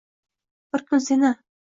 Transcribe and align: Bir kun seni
Bir 0.73 0.85
kun 0.85 0.97
seni 0.97 1.31